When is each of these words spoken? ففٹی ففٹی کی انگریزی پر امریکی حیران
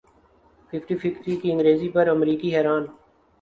ففٹی 0.69 0.95
ففٹی 1.01 1.35
کی 1.41 1.51
انگریزی 1.51 1.89
پر 1.95 2.07
امریکی 2.07 2.55
حیران 2.55 2.83